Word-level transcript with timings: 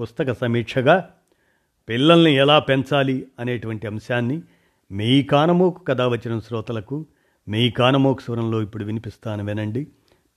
పుస్తక 0.00 0.32
సమీక్షగా 0.32 1.16
పిల్లల్ని 1.88 2.34
ఎలా 2.34 2.58
పెంచాలి 2.58 3.26
అనేటువంటి 3.38 3.86
అంశాన్ని 3.86 4.42
మీ 4.90 5.22
కానమోకు 5.22 5.84
కథ 5.84 6.00
వచ్చిన 6.00 6.38
శ్రోతలకు 6.38 7.06
మీ 7.48 7.70
కానమోకు 7.70 8.20
స్వరంలో 8.20 8.62
ఇప్పుడు 8.62 8.84
వినిపిస్తాను 8.84 9.44
వినండి. 9.44 9.86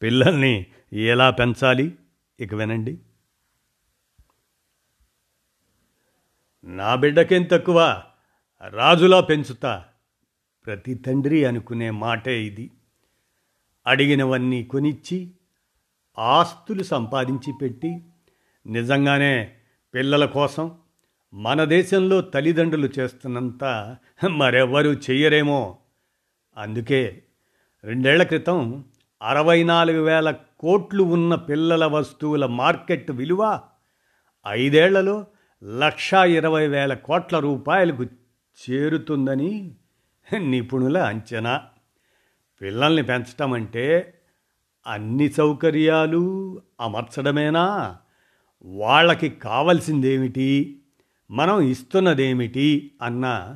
పిల్లల్ని 0.02 0.66
ఎలా 0.94 1.30
పెంచాలి? 1.30 1.96
ఇక 2.40 2.54
వినండి. 2.54 3.00
నా 6.64 6.96
బిడ్డకేం 6.96 7.44
తక్కువ? 7.44 8.04
రాజులా 8.70 9.22
పెంచుతా. 9.22 9.86
ప్రతి 10.66 10.94
తండ్రి 10.94 11.46
అనుకునే 11.46 11.90
మాటే 11.90 12.44
ఇది. 12.44 12.72
అడిగినవన్నీ 13.88 14.64
కొనిచ్చి 14.64 15.32
ఆస్తులు 16.18 16.84
సంపాదించి 16.84 17.54
పెట్టి 17.62 18.06
నిజంగానే 18.68 19.56
పిల్లల 19.94 20.26
కోసం 20.26 20.72
మన 21.34 21.64
దేశంలో 21.64 22.22
తల్లిదండ్రులు 22.22 22.90
చేస్తున్నంత 23.00 23.96
మరెవ్వరూ 24.30 24.94
చెయ్యరేమో. 24.94 25.78
అందుకే 26.58 27.24
రెండేళ్ళ 27.84 28.24
క్రితం 28.24 28.86
అరవై 29.22 29.64
నాలుగు 29.64 30.04
వేల 30.04 30.36
కోట్లు 30.60 31.04
ఉన్న 31.04 31.36
పిల్లల 31.36 31.86
వస్తువుల 31.86 32.46
మార్కెట్ 32.46 33.12
విలువ 33.12 33.62
ఐదేళ్ళలో 34.48 35.26
లక్షా 35.78 36.26
ఇరవై 36.26 36.68
వేల 36.68 36.94
కోట్ల 36.94 37.40
రూపాయలకు 37.40 38.06
చేరుతుందని 38.70 39.76
నిపుణుల 40.38 40.98
అంచనా. 40.98 41.62
పిల్లల్ని 42.62 43.04
పెంచటం 43.04 43.54
అంటే 43.54 44.14
అన్ని 44.88 45.30
సౌకర్యాలు 45.30 46.62
అమర్చడమేనా? 46.82 47.98
వాళ్ళకి 48.66 49.30
కావలసిందేమిటి? 49.30 50.82
మనం 51.32 51.62
ఇస్తున్నదేమిటి? 51.62 52.92
అన్న 53.02 53.56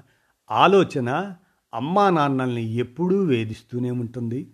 ఆలోచన 0.52 1.36
అమ్మా 1.74 2.10
నాన్నల్ని 2.10 2.64
ఎప్పుడూ 2.64 3.24
వేధిస్తూనే 3.24 3.92
ఉంటుంది. 3.92 4.48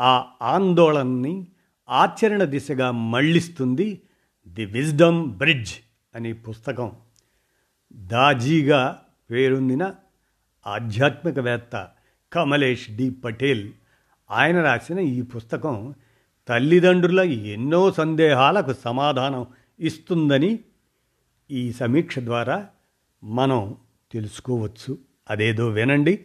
ఆ 0.00 0.24
ఆందోళనని 0.42 1.46
ఆచరణ 1.90 2.44
దిశగా 2.44 2.90
మళ్ళిస్తుంది 2.90 4.02
ది 4.48 4.64
విజ్డమ్ 4.64 5.30
బ్రిడ్జ్ 5.30 5.74
అనే 6.14 6.32
పుస్తకం. 6.32 6.92
దాజీగా 7.92 9.02
పేరొందిన 9.30 9.94
ఆధ్యాత్మికవేత్త 10.66 11.88
కమలేష్ 12.32 12.90
డి 12.90 13.10
పటేల్ 13.10 13.72
ఆయన 14.30 14.62
రాసిన 14.62 14.98
ఈ 14.98 15.22
పుస్తకం 15.22 15.94
తల్లిదండ్రుల 16.48 17.20
ఎన్నో 17.20 17.92
సందేహాలకు 17.92 18.72
సమాధానం 18.72 19.46
ఇస్తుందని 19.82 20.58
ఈ 21.50 21.72
సమీక్ష 21.72 22.18
ద్వారా 22.18 22.68
మనం 23.24 23.76
తెలుసుకోవచ్చు. 24.12 24.98
అదేదో 25.30 25.68
వినండి. 25.68 26.24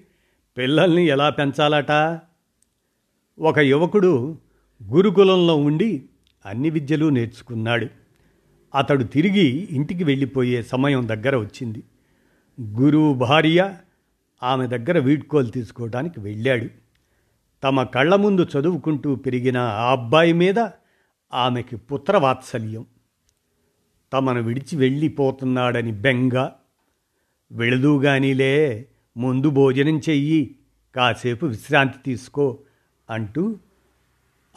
పిల్లల్ని 0.57 1.05
ఎలా 1.05 1.29
పెంచాలట? 1.29 2.19
ఒక 3.39 3.59
యువకుడు 3.59 4.37
గురుకులంలో 4.83 5.55
ఉండి 5.55 6.03
అన్ని 6.45 6.69
విద్యలు 6.69 7.09
నేర్చుకున్నాడు. 7.09 7.87
అతడు 8.75 9.03
తిరిగి 9.03 9.67
ఇంటికి 9.71 10.03
వెళ్ళిపోయే 10.03 10.63
సమయం 10.63 11.07
దగ్గర 11.07 11.35
వచ్చింది. 11.35 11.83
గురువు 12.61 13.13
భార్య 13.13 13.75
ఆమె 14.43 14.67
దగ్గర 14.67 14.99
వీడ్కోలు 14.99 15.47
తీసుకోవడానికి 15.47 16.19
వెళ్ళాడు. 16.19 16.67
తమ 17.63 17.83
కళ్ళ 17.83 18.15
ముందు 18.15 18.47
చదువుకుంటూ 18.57 19.15
పెరిగిన 19.15 19.57
ఆ 19.57 19.91
అబ్బాయి 19.91 20.33
మీద 20.33 20.59
ఆమెకి 21.33 21.77
పుత్రవాత్సల్యం. 21.77 22.85
తమను 24.13 24.41
విడిచి 24.41 24.77
వెళ్ళిపోతున్నాడని 24.77 25.91
బెంగ. 25.91 26.49
వెళదుగానిలే 27.51 28.85
ముందు 29.17 29.49
భోజనం 29.49 29.97
చెయ్యి 30.09 30.55
కాసేపు 30.95 31.45
విశ్రాంతి 31.45 31.97
తీసుకో 32.05 32.59
అంటూ 33.09 33.59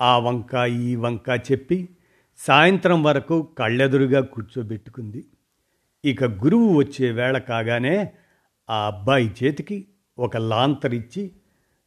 ఆ 0.00 0.18
వంక 0.18 0.54
ఈ 0.54 0.96
వంక 0.96 1.40
చెప్పి 1.52 1.88
సాయంత్రం 2.36 3.02
వరకు 3.02 3.42
కళ్ళెదురుగా 3.58 4.20
కూర్చోబెట్టుకుంది. 4.20 5.24
ఇక 6.04 6.24
గురువు 6.24 6.74
వచ్చే 6.74 7.10
వేళ 7.10 7.38
కాగానే 7.38 8.12
ఆ 8.70 8.86
అబ్బాయి 8.86 9.30
చేతికి 9.44 9.86
ఒక 10.18 10.36
లాంతరిచ్చి 10.36 11.32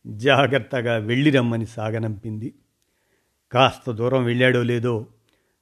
జాగ్రత్తగా 0.08 0.98
వెళ్ళిరమ్మని 0.98 1.66
సాగనంపింది. 1.66 2.54
కాస్త 3.52 3.92
దూరం 3.92 4.26
వెళ్ళాడో 4.26 4.64
లేదో 4.64 5.06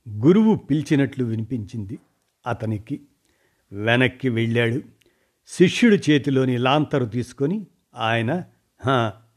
గురువు 0.09 0.55
పిలిచినట్లు 0.55 1.25
వినిపించింది. 1.25 1.99
అతనికి 2.47 3.01
వెనక్కి 3.71 4.29
వెళ్ళాడు. 4.29 4.81
శిష్యుడి 5.47 6.11
చేతిలోని 6.11 6.57
లాంతరు 6.57 7.05
తీసుకొని 7.05 7.67
ఆయన 7.95 8.43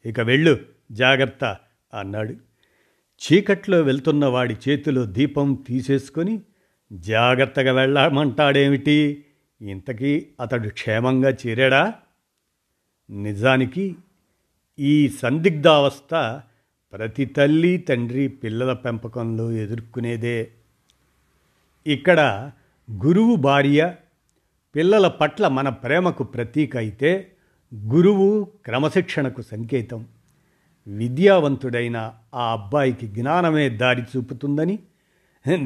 ఇక 0.06 0.20
వెళ్ళు 0.20 0.60
జాగ్రత్త 0.92 1.56
అన్నాడు. 1.94 2.34
చీకట్లో 3.20 3.82
వెళ్తున్న 3.82 4.26
వాడి 4.26 4.56
చేతిలో 4.68 5.04
దీపం 5.04 5.54
తీసేసుకొని 5.54 6.42
జాగ్రత్తగా 6.92 7.72
వెళ్ళమంటాడేమిటి? 7.72 9.24
ఇంతకీ 9.60 10.26
అతడు 10.40 10.68
క్షేమంగా 10.68 11.36
చేరాడా? 11.46 11.94
నిజానికి 13.10 13.96
ఈ 14.78 15.08
సందిగ్ధావస్థ 15.08 16.40
ప్రతి 16.94 17.24
తల్లి 17.24 17.76
తండ్రి 17.76 18.28
పిల్లల 18.28 18.72
పెంపకంలో 18.72 19.50
ఎదుర్కొనేదే. 19.50 20.50
ఇక్కడ 21.86 22.50
గురువు 22.90 23.36
భార్య 23.36 23.94
పిల్లల 24.76 25.08
పట్ల 25.08 25.48
మన 25.48 25.68
ప్రేమకు 25.68 26.24
ప్రతీక 26.24 26.76
అయితే 26.76 27.32
గురువు 27.74 28.44
క్రమశిక్షణకు 28.44 29.42
సంకేతం. 29.42 30.06
విద్యావంతుడైన 30.86 32.14
ఆ 32.34 32.52
అబ్బాయికి 32.52 33.06
జ్ఞానమే 33.06 33.68
దారి 33.68 34.02
చూపుతుందని 34.02 34.78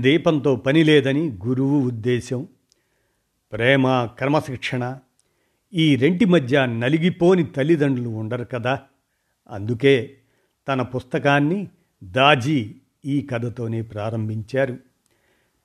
దీపంతో 0.00 0.56
పని 0.56 0.84
లేదని 0.84 1.33
గురువు 1.47 1.81
ఉద్దేశం 1.81 2.47
ప్రేమ 3.53 4.05
క్రమశిక్షణ 4.05 4.99
ఈ 5.75 5.97
రెంటి 5.97 6.25
మధ్య 6.25 6.66
నలిగిపోని 6.66 7.45
తల్లిదండ్రులు 7.45 8.09
ఉండరు 8.09 8.45
కదా. 8.45 8.83
అందుకే 9.50 10.17
తన 10.68 10.82
పుస్తకాన్ని 10.82 11.68
దాజీ 12.04 12.74
ఈ 13.04 13.26
కథతోనే 13.32 13.82
ప్రారంభించారు. 13.82 14.76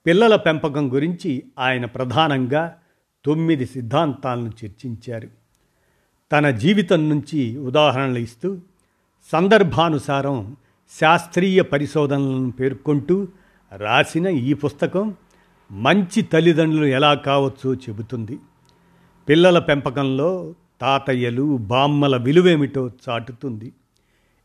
పిల్లల 0.06 0.36
పెంపకం 0.36 0.94
గురించి 0.94 1.42
ఆయన 1.58 1.84
ప్రధానంగా 1.84 2.78
తొమ్మిది 3.24 3.66
సిద్ధాంతాలను 3.66 4.52
చర్చించారు. 4.64 5.28
తన 6.32 6.50
జీవితం 6.50 7.08
నుంచి 7.08 7.58
ఉదాహరణలు 7.58 8.18
ఇస్తూ 8.18 8.58
సందర్భానుసారం 9.32 10.56
శాస్త్రీయ 11.00 11.62
పరిశోధనలను 11.62 12.50
పేర్కొంటూ 12.50 13.28
రాసిన 13.76 14.26
ఈ 14.26 14.54
పుస్తకం 14.54 15.14
మంచి 15.70 16.22
తల్లిదండ్రులు 16.22 16.86
ఎలా 16.86 17.14
కావచ్చో 17.14 17.74
చెబుతుంది. 17.74 18.38
పిల్లల 19.28 19.58
పెంపకంలో 19.58 20.54
తాతయ్యలు 20.80 21.56
బామ్మల 21.56 22.16
విలువేమిటో 22.16 22.90
చాటుతుంది. 23.08 23.72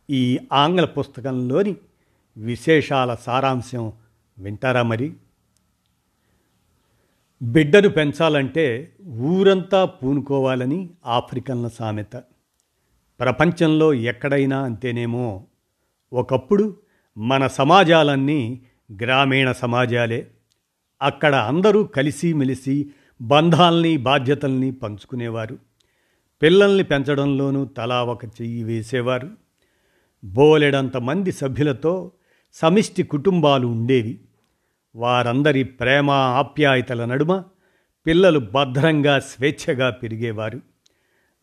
ఈ 0.09 0.39
ఆంగ్ల 0.53 0.85
పుస్తకంలోని 0.85 1.75
విశేషాల 2.37 3.15
సారాంశం 3.15 3.93
వింటారా 4.39 4.83
మరి? 4.83 5.13
బిడ్డను 7.41 7.89
పెంచాలంటే 7.89 8.95
ఊరంతా 9.07 9.85
పూనుకోవాలని 9.85 10.89
ఆఫ్రికన్ల 11.05 11.67
సామెత. 11.67 12.15
ప్రపంచంలో 13.19 13.93
ఎక్కడైనా 13.93 14.63
అంతేనేమో. 14.63 15.45
ఒకప్పుడు 16.13 16.77
మన 17.17 17.47
సమాజాలన్నీ 17.47 18.61
గ్రామీణ 19.01 19.51
సమాజాలే. 19.51 20.27
అక్కడ 21.01 21.35
అందరూ 21.35 21.83
కలిసిమెలిసి 21.83 22.89
బంధాల్ని 23.21 23.97
బాధ్యతల్ని 23.97 24.71
పంచుకునేవారు. 24.71 25.57
పిల్లల్ని 26.41 26.83
పెంచడంలోనూ 26.83 27.65
తలా 27.65 28.03
ఒక 28.03 28.25
చెయ్యి 28.25 28.63
వేసేవారు. 28.63 29.48
బోలెడంత 30.23 30.97
మంది 30.97 31.31
సభ్యులతో 31.31 32.11
సమిష్టి 32.53 33.03
కుటుంబాలు 33.03 33.67
ఉండేవి. 33.67 34.19
వారందరి 34.95 35.63
ప్రేమ 35.63 36.11
ఆప్యాయతల 36.11 37.05
నడుమ 37.05 37.43
పిల్లలు 38.07 38.39
భద్రంగా 38.39 39.19
స్వేచ్ఛగా 39.19 39.89
పెరిగేవారు. 39.89 40.61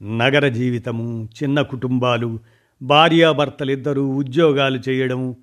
నగర 0.03 0.49
జీవితము 0.49 1.29
చిన్న 1.43 1.63
కుటుంబాలు 1.63 2.39
భార్యాభర్తలిద్దరూ 2.83 4.09
ఉద్యోగాలు 4.09 4.83
చేయడం 4.89 5.37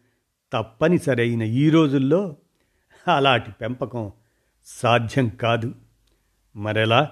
తప్పనిసరైన 0.54 1.42
ఈ 1.42 1.70
రోజుల్లో 1.70 2.36
అలాంటి 3.16 3.52
పెంపకం 3.62 4.12
సాధ్యం 4.66 5.30
కాదు. 5.30 5.74
మరెలా? 6.56 7.12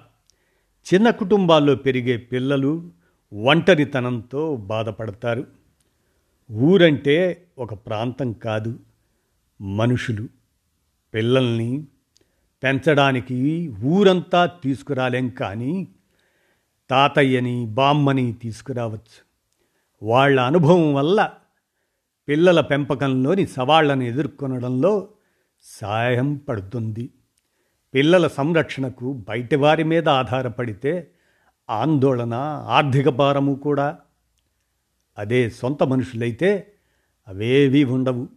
చిన్న 0.93 1.09
కుటుంబాల్లో 1.09 1.75
పెరిగే 1.75 2.17
పిల్లలు 2.17 2.91
ఒంటరితనంతో 3.33 4.55
బాధపడతారు. 4.55 5.60
ఊరంటే 6.53 7.47
ఒక 7.57 7.73
ప్రాంతం 7.73 8.33
కాదు. 8.33 8.79
మనుషులు 9.61 10.27
పిల్లల్ని 11.13 11.87
పెంచడానికి 12.63 13.71
ఊరంతా 13.83 14.45
తీసుకురాలేం 14.45 15.29
కానీ 15.29 15.87
తాతయ్యని 16.89 17.65
బామ్మని 17.65 18.33
తీసుకురావచ్చు. 18.33 19.31
వాళ్ళ 20.03 20.39
అనుభవం 20.39 20.93
వల్ల 20.93 21.31
పిల్లల 22.29 22.61
పెంపకంలోని 22.61 23.47
సవాళ్ళను 23.47 24.03
ఎదుర్కొనడంలో 24.03 25.07
సహాయం 25.63 26.35
పడుతుంది. 26.35 27.09
పిల్లల 27.93 28.27
సంరక్షణకు 28.27 29.13
బయటివారి 29.13 29.83
మీద 29.83 30.09
ఆధారపడితే 30.09 31.11
ఆందోళన 31.69 32.33
ఆర్థిక 32.67 33.09
భారము 33.09 33.55
కూడా 33.55 33.97
అదే 35.17 35.49
సొంత 35.49 35.83
మనుషులైతే 35.83 36.71
అవేవీ 37.27 37.83
ఉండవు. 37.83 38.27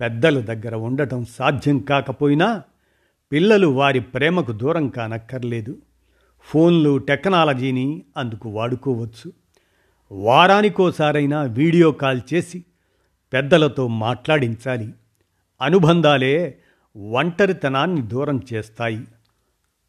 పెద్దల 0.00 0.40
దగ్గర 0.40 0.74
ఉండటం 0.74 1.24
సాధ్యం 1.24 1.78
కాకపోయినా 1.78 2.62
పిల్లలు 3.32 3.66
వారి 3.66 4.00
ప్రేమకు 4.00 4.52
దూరం 4.52 4.88
కానక్కర్లేదు. 4.88 5.78
ఫోన్లు 6.40 6.98
టెక్నాలజీని 6.98 8.02
అందుకు 8.16 8.48
వాడుకోవచ్చు. 8.48 9.32
వారానికోసారైనా 10.12 11.42
వీడియో 11.42 11.92
కాల్ 11.92 12.20
చేసి 12.34 12.64
పెద్దలతో 13.32 13.88
మాట్లాడించాలి. 13.88 14.92
అనుబంధాలే 15.62 16.58
ఒంటరితనాన్ని 16.96 18.02
దూరం 18.02 18.42
చేస్తాయి. 18.52 19.04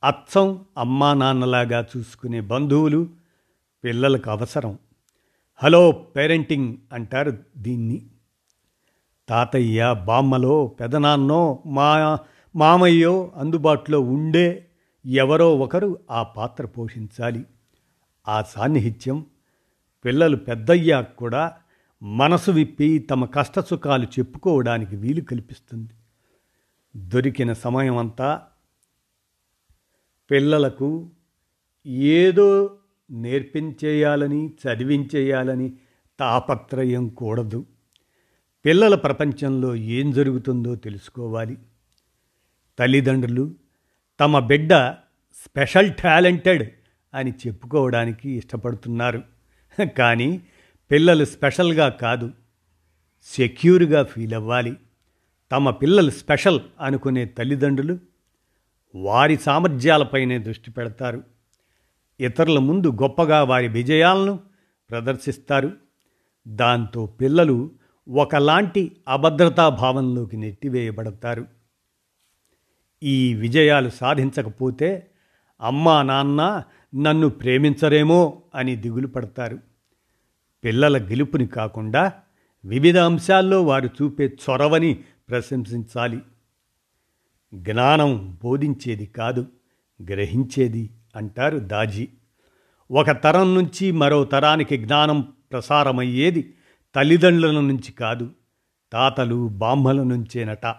అచ్చం 0.03 0.65
అమ్మా 0.77 1.13
నాన్నలాగా 1.13 1.85
చూసుకునే 1.97 2.41
బంధువులు 2.41 3.09
పిల్లలకు 3.83 4.29
అవసరం. 4.29 4.77
హలో 5.59 5.91
పేరెంటింగ్ 5.91 6.77
అంటారు 6.93 7.43
దీన్ని. 7.57 8.05
తాతయ్య 9.29 10.03
బామ్మలో 10.05 10.67
పెదనాన్నో 10.67 11.63
మా 11.65 12.19
మామయ్యో 12.55 13.31
అందుబాటులో 13.35 14.01
ఉండే 14.01 14.67
ఎవరో 15.05 15.57
ఒకరు 15.57 15.99
ఆ 16.11 16.23
పాత్ర 16.23 16.65
పోషించాలి. 16.65 17.45
ఆ 18.27 18.41
సాన్నిహిత్యం 18.41 19.25
పిల్లలు 20.05 20.35
పెద్దయ్యాక 20.35 21.15
కూడా 21.15 21.53
మనసు 22.03 22.51
విప్పి 22.51 22.99
తమ 22.99 23.25
కష్టసుఖాలు 23.25 24.03
చెప్పుకోవడానికి 24.03 24.95
వీలు 24.95 25.21
కల్పిస్తుంది. 25.21 25.93
దొరికిన 26.97 27.53
సమయం 27.53 27.97
అంతా 27.97 28.41
పిల్లలకు 30.31 31.09
ఏదో 31.87 32.76
నేర్పించేయాలని 33.11 34.47
చదివించేయాలని 34.47 35.73
తాపత్రయం 36.19 37.09
కూడదు. 37.09 37.65
పిల్లల 38.65 38.95
ప్రపంచంలో 38.95 39.75
ఏం 39.75 40.11
జరుగుతుందో 40.11 40.75
తెలుసుకోవాలి. 40.75 41.57
తల్లిదండ్రులు 42.79 43.55
తమ 44.19 44.39
బిడ్డ 44.39 44.73
స్పెషల్ 45.45 45.93
టాలెంటెడ్ 45.93 46.71
అని 47.13 47.33
చెప్పుకోవడానికి 47.47 48.29
ఇష్టపడుతున్నారు. 48.29 49.23
కానీ 49.97 50.41
పిల్లలు 50.91 51.25
స్పెషల్గా 51.25 51.89
కాదు 51.89 52.31
సెక్యూర్గా 53.23 54.03
ఫీల్ 54.03 54.33
అవ్వాలి. 54.33 54.73
తమ 55.51 55.69
పిల్లలు 55.69 56.11
స్పెషల్ 56.11 56.59
అనుకునే 56.81 57.25
తల్లిదండ్రులు 57.25 57.99
వారి 58.95 59.37
సామర్థ్యాలపైనే 59.37 60.39
దృష్టి 60.39 60.71
పెడతారు. 60.71 61.36
ఇతరుల 62.19 62.59
ముందు 62.59 62.91
గొప్పగా 62.91 63.43
వారి 63.43 63.67
విజయాలను 63.67 64.39
ప్రదర్శిస్తారు. 64.89 65.71
దాంతో 66.47 67.05
పిల్లలు 67.05 67.71
ఒకలాంటి 68.09 68.91
అభద్రతా 69.07 69.69
భావంలోకి 69.69 70.37
నెట్టివేయబడతారు. 70.37 71.45
ఈ 73.03 73.33
విజయాలు 73.33 73.89
సాధించకపోతే 73.89 75.07
అమ్మా 75.61 76.01
నాన్న 76.01 76.63
నన్ను 76.95 77.29
ప్రేమించరేమో 77.29 78.41
అని 78.55 78.75
దిగులు 78.75 79.07
పడతారు. 79.07 79.59
పిల్లల 80.63 80.97
గెలుపుని 80.97 81.47
కాకుండా 81.47 82.13
వివిధ 82.65 82.97
అంశాల్లో 82.97 83.63
వారు 83.63 83.87
చూపే 83.87 84.25
చొరవని 84.25 84.93
ప్రశంసించాలి. 85.29 86.21
జ్ఞానం 87.53 88.37
బోధించేది 88.43 89.05
కాదు 89.05 89.45
గ్రహించేది 90.09 90.89
అంటారు 91.15 91.57
దాజీ. 91.57 92.07
ఒక 92.91 93.11
తరం 93.11 93.55
నుంచి 93.55 93.91
మరో 93.91 94.23
తరానికి 94.23 94.77
జ్ఞానం 94.77 95.21
ప్రసారమయ్యేది 95.51 96.53
తల్లిదండ్రుల 96.95 97.59
నుంచి 97.59 97.91
కాదు 97.91 98.29
తాతలు 98.93 99.47
బామ్మల 99.47 100.03
నుంచేనట. 100.03 100.75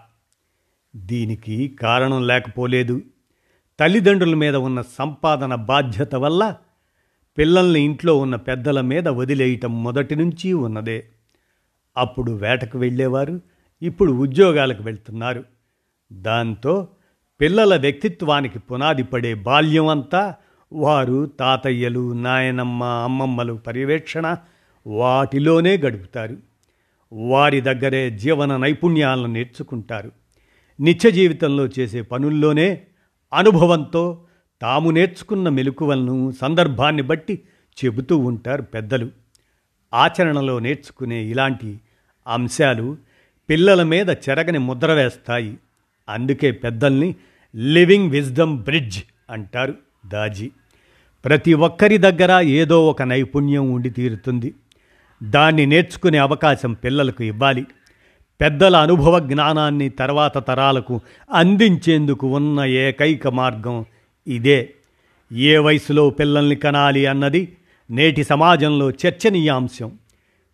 దీనికి 0.95 1.67
కారణం 1.67 2.27
లేకపోలేదు. 2.27 3.01
తల్లిదండ్రుల 3.79 4.33
మీద 4.33 4.55
ఉన్న 4.55 4.81
సంపాదన 4.81 5.55
బాధ్యత 5.55 6.15
వల్ల 6.15 6.55
పిల్లల్ని 7.37 7.81
ఇంట్లో 7.81 8.17
ఉన్న 8.17 8.35
పెద్దల 8.35 8.81
మీద 8.81 9.07
వదిలేయటం 9.07 9.83
మొదటి 9.83 10.15
నుంచి 10.15 10.53
ఉన్నదే. 10.53 11.09
అప్పుడు 11.97 12.31
వేటకు 12.31 12.77
వెళ్ళేవారు 12.77 13.41
ఇప్పుడు 13.81 14.11
ఉద్యోగాలకు 14.11 14.83
వెళ్తున్నారు. 14.83 15.43
దాంతో 16.13 16.87
పిల్లల 17.41 17.75
వ్యక్తిత్వానికి 17.75 18.59
పునాది 18.59 19.03
పడే 19.03 19.33
బాల్యం 19.33 19.87
అంతా 19.87 20.35
వారు 20.73 21.25
తాతయ్యలు 21.25 22.13
నాయనమ్మ 22.13 22.83
అమ్మమ్మలు 22.83 23.53
పర్యవేక్షణ 23.53 24.37
వాటిలోనే 24.87 25.77
గడుపుతారు. 25.77 26.37
వారి 27.11 27.61
దగ్గరే 27.61 28.11
జీవన 28.11 28.57
నైపుణ్యాలను 28.57 29.25
నేర్చుకుంటారు. 29.25 30.11
నిత్య 30.79 31.11
జీవితంలో 31.11 31.67
చేసే 31.67 32.01
పనుల్లోనే 32.01 32.81
అనుభవంతో 33.33 34.23
తాము 34.61 34.91
నేర్చుకున్న 34.91 35.49
మెలకువలను 35.49 36.31
సందర్భాన్ని 36.31 37.01
బట్టి 37.01 37.43
చెబుతూ 37.85 38.17
ఉంటారు 38.17 38.61
పెద్దలు. 38.61 39.09
ఆచరణలో 39.93 40.59
నేర్చుకునే 40.59 41.23
ఇలాంటి 41.23 41.79
అంశాలు 42.27 42.97
పిల్లల 43.49 43.83
మీద 43.83 44.09
చెరగని 44.09 44.57
ముద్ర 44.57 44.93
వేస్తాయి. 44.93 45.57
అందుకే 46.09 46.51
పెద్దల్ని 46.51 47.15
లివింగ్ 47.55 48.11
విజ్డమ్ 48.11 48.57
బ్రిడ్జ్ 48.57 49.03
అంటారు 49.29 49.73
దాజీ. 50.05 50.51
ప్రతి 51.25 51.53
ఒక్కరి 51.53 51.97
దగ్గర 51.97 52.43
ఏదో 52.45 52.87
ఒక 52.87 53.01
నైపుణ్యం 53.01 53.71
ఉండి 53.71 53.89
తీరుతుంది. 53.89 54.53
దాన్ని 55.23 55.65
నేర్చుకునే 55.65 56.17
అవకాశం 56.17 56.73
పిల్లలకు 56.73 57.23
ఇవ్వాలి. 57.23 57.65
పెద్దల 58.41 58.77
అనుభవ 58.77 59.19
జ్ఞానాన్ని 59.19 59.89
తర్వాత 59.89 60.47
తరాలకు 60.47 61.01
అందించేందుకు 61.33 62.27
ఉన్న 62.27 62.63
ఏకైక 62.63 63.27
మార్గం 63.27 63.85
ఇదే. 64.27 64.69
ఏ 65.31 65.57
వయసులో 65.57 66.09
పిల్లల్ని 66.09 66.55
కనాలి 66.55 67.05
అన్నది 67.05 67.55
నేటి 67.91 68.23
సమాజంలో 68.23 68.91
చర్చనీయాంశం. 68.91 69.91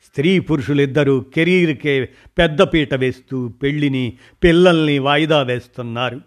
స్త్రీ 0.03 0.39
పురుషులిద్దరూ 0.39 1.21
కెరీర్కే 1.21 2.09
పెద్దపీట 2.37 2.93
వేస్తూ 2.93 3.47
పెళ్ళిని 3.47 4.13
పిల్లల్ని 4.43 4.99
వాయిదా 4.99 5.41
వేస్తున్నారు. 5.41 6.21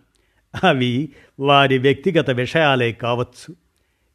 అవి 0.65 1.09
వారి 1.41 1.79
వ్యక్తిగత 1.79 2.31
విషయాలే 2.31 2.93
కావచ్చు. 2.93 3.55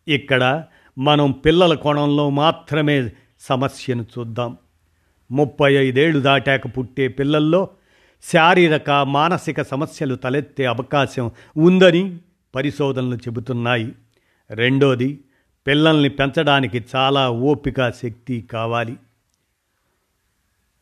ఇక్కడ 0.07 0.63
మనం 0.97 1.31
పిల్లల 1.31 1.73
కోణంలో 1.73 2.29
మాత్రమే 2.29 3.11
సమస్యను 3.39 4.05
చూద్దాం. 4.19 4.57
ముప్పై 5.31 5.73
ఐదేళ్ళు 5.73 6.19
దాటాక 6.19 6.77
పుట్టే 6.77 7.07
పిల్లల్లో 7.07 7.69
శారీరక 8.23 8.91
మానసిక 8.91 9.61
సమస్యలు 9.61 10.15
తలెత్తే 10.15 10.65
అవకాశం 10.65 11.31
ఉందని 11.57 12.17
పరిశోధనలు 12.55 13.15
చెబుతున్నాయి. 13.15 13.91
రెండోది 14.49 15.19
పిల్లల్ని 15.67 16.09
పెంచడానికి 16.09 16.85
చాలా 16.95 17.29
ఓపిక 17.29 17.89
శక్తి 17.89 18.41
కావాలి. 18.41 18.97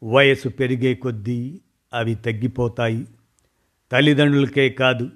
వయసు 0.04 0.50
పెరిగే 0.50 0.94
కొద్దీ 0.94 1.60
అవి 1.94 2.16
తగ్గిపోతాయి. 2.16 3.06
తల్లిదండ్రులకే 3.92 4.70
కాదు 4.70 5.10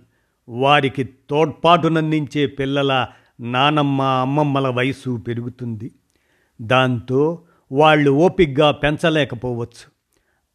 వారికి 0.50 1.04
తోడ్పాటునందించే 1.04 2.46
పిల్లల 2.46 3.08
నానమ్మ 3.40 4.02
అమ్మమ్మల 4.02 4.68
వయసు 4.68 5.18
పెరుగుతుంది. 5.28 5.92
దాంతో 6.62 7.44
వాళ్ళు 7.72 8.12
ఓపిగ్గా 8.12 8.72
పెంచలేకపోవచ్చు. 8.72 9.92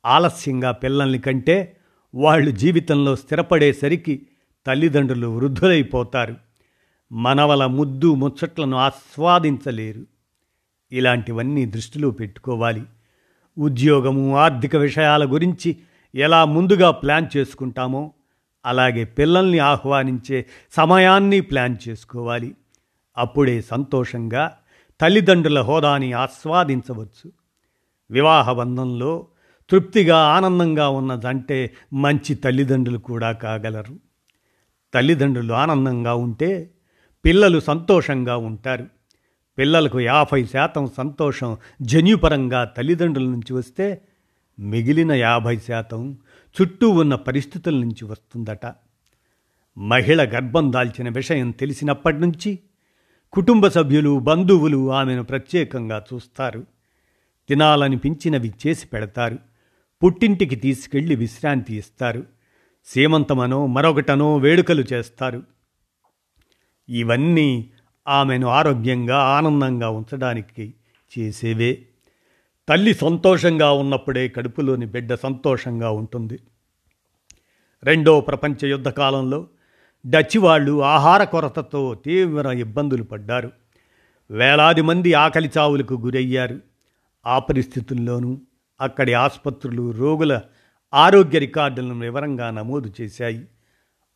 ఆలస్యంగా 0.06 0.70
పిల్లల్ని 0.70 1.18
కంటే 1.18 1.76
వాళ్ళు 2.14 2.50
జీవితంలో 2.50 3.16
స్థిరపడేసరికి 3.16 4.26
తల్లిదండ్రులు 4.66 5.26
వృద్ధులైపోతారు. 5.26 6.36
మనవల 7.12 7.66
ముద్దు 7.66 8.14
ముచ్చట్లను 8.14 8.76
ఆస్వాదించలేరు. 8.76 10.06
ఇలాంటివన్నీ 10.92 11.66
దృష్టిలో 11.66 12.10
పెట్టుకోవాలి. 12.10 12.82
ఉద్యోగము 13.58 14.36
ఆర్థిక 14.36 14.76
విషయాల 14.76 15.32
గురించి 15.32 15.76
ఎలా 16.14 16.44
ముందుగా 16.44 16.90
ప్లాన్ 16.90 17.26
చేసుకుంటామో 17.36 18.12
అలాగే 18.66 19.04
పిల్లల్ని 19.04 19.58
ఆహ్వానించే 19.58 20.46
సమయాన్ని 20.72 21.40
ప్లాన్ 21.40 21.76
చేసుకోవాలి. 21.88 22.54
అప్పుడే 23.18 23.60
సంతోషంగా 23.60 24.56
తల్లిదండ్రుల 25.00 25.60
హోదాని 25.60 26.12
ఆస్వాదించవచ్చు. 26.12 27.32
వివాహ 28.10 28.52
బంధంలో 28.52 29.26
తృప్తిగా 29.70 30.18
ఆనందంగా 30.18 30.88
ఉన్నదంటే 30.88 31.70
మంచి 31.92 32.34
తల్లిదండ్రులు 32.34 32.98
కూడా 32.98 33.32
కాగలరు. 33.32 33.96
తల్లిదండ్రులు 34.94 35.52
ఆనందంగా 35.52 36.14
ఉంటే 36.14 36.70
పిల్లలు 37.24 37.60
సంతోషంగా 37.60 38.36
ఉంటారు. 38.36 38.86
పిల్లలకు 39.58 40.00
యాభై 40.00 40.44
శాతం 40.44 40.90
సంతోషం 40.96 41.56
జన్యుపరంగా 41.82 42.64
తల్లిదండ్రుల 42.64 43.24
నుంచి 43.24 43.52
వస్తే 43.52 44.02
మిగిలిన 44.58 45.12
యాభై 45.12 45.56
శాతం 45.56 46.18
చుట్టూ 46.62 46.90
ఉన్న 46.90 47.14
పరిస్థితుల 47.14 47.74
నుంచి 47.74 48.04
వస్తుందట. 48.04 48.74
మహిళ 49.78 50.24
గర్భం 50.24 50.72
దాల్చిన 50.72 51.08
విషయం 51.08 51.50
తెలిసినప్పటి 51.50 52.20
నుంచి 52.20 52.58
కుటుంబ 53.32 53.68
సభ్యులు 53.68 54.18
బంధువులు 54.18 54.92
ఆమెను 54.92 55.24
ప్రత్యేకంగా 55.24 56.04
చూస్తారు. 56.14 56.66
తినాలనిపించినవి 57.48 58.52
చేసి 58.66 58.86
పెడతారు. 58.86 59.38
పుట్టింటికి 60.04 60.56
తీసుకెళ్ళి 60.56 61.14
విశ్రాంతి 61.14 61.76
ఇస్తారు. 61.76 62.26
సీమంతమనో 62.84 63.66
మరొకటనో 63.66 64.36
వేడుకలు 64.36 64.84
చేస్తారు. 64.92 65.42
ఇవన్నీ 66.88 67.70
ఆమెను 68.08 68.46
ఆరోగ్యంగా 68.46 69.18
ఆనందంగా 69.18 69.90
ఉంచడానికి 69.90 70.74
చేసేవే. 71.18 71.86
తల్లి 72.70 72.94
సంతోషంగా 72.94 73.72
ఉన్నప్పుడే 73.72 74.28
కడుపులోని 74.28 74.86
బిడ్డ 74.86 75.14
సంతోషంగా 75.14 75.90
ఉంటుంది. 75.90 76.38
రెండో 77.82 78.20
ప్రపంచ 78.20 78.66
యుద్ధ 78.66 78.88
కాలంలో 78.88 79.46
డచ్ 80.06 80.38
వాళ్ళు 80.38 80.82
ఆహార 80.82 81.24
కొరతతో 81.24 81.94
తీవ్ర 81.94 82.48
ఇబ్బందులు 82.48 83.02
పడ్డారు. 83.02 83.50
వేలాది 84.30 84.82
మంది 84.82 85.12
ఆకలి 85.12 85.50
చావులకు 85.58 85.94
గురయ్యారు. 85.94 86.60
ఆ 87.26 87.38
పరిస్థితుల్లోనూ 87.38 88.38
అక్కడి 88.80 89.12
ఆసుపత్రులు 89.12 89.90
రోగుల 89.90 90.40
ఆరోగ్య 90.94 91.38
రికార్డులను 91.38 92.00
వివరంగా 92.00 92.50
నమోదు 92.50 92.92
చేశాయి. 93.00 93.44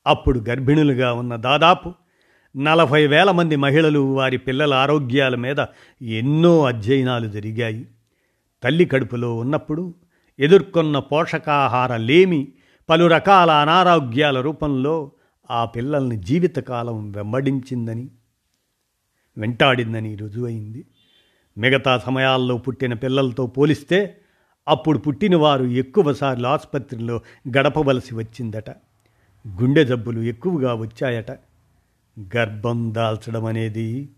అప్పుడు 0.06 0.44
గర్భిణులుగా 0.48 1.12
ఉన్న 1.12 1.36
దాదాపు 1.36 1.92
నలభై 2.56 3.06
వేల 3.06 3.30
మంది 3.30 3.56
మహిళలు 3.56 4.14
వారి 4.14 4.36
పిల్లల 4.36 4.74
ఆరోగ్యాల 4.74 5.34
మీద 5.34 5.56
ఎన్నో 6.02 6.64
అధ్యయనాలు 6.64 7.28
జరిగాయి. 7.28 7.86
తల్లి 8.64 8.84
కడుపులో 8.84 9.36
ఉన్నప్పుడు 9.36 9.94
ఎదుర్కొన్న 10.38 10.98
పోషకాహార 10.98 11.96
లేమి 11.96 12.48
పలు 12.88 13.06
రకాల 13.06 13.50
అనారోగ్యాల 13.50 14.40
రూపంలో 14.40 15.12
ఆ 15.50 15.64
పిల్లల్ని 15.64 16.16
జీవితకాలం 16.16 17.12
వెంబడించిందని 17.12 18.08
వెంటాడిందని 19.38 20.14
రుజువైంది. 20.14 20.84
మిగతా 21.58 21.98
సమయాల్లో 21.98 22.56
పుట్టిన 22.56 22.94
పిల్లలతో 22.94 23.46
పోలిస్తే 23.46 24.20
అప్పుడు 24.68 24.98
పుట్టినవారు 24.98 25.64
ఎక్కువసార్లు 25.64 26.46
ఆసుపత్రిలో 26.46 27.20
గడపవలసి 27.58 28.14
వచ్చిందట. 28.14 28.70
గుండె 29.48 29.84
జబ్బులు 29.84 30.20
ఎక్కువగా 30.20 30.74
వచ్చాయట. 30.74 31.30
గర్భం 32.36 32.94
దాల్చడం 32.94 33.44
అనేది 33.44 34.08